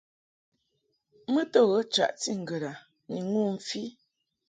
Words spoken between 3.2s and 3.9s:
ŋu mfi.